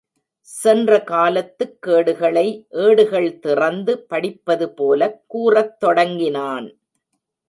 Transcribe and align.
சென்ற 0.41 1.01
காலத்துக் 1.01 1.81
கேடுகளை 1.81 2.67
ஏடுகள் 2.69 3.39
திறந்து 3.39 4.05
படிப்பதுபோலக் 4.09 5.19
கூறத் 5.27 5.79
தொடங்கினான். 5.79 6.67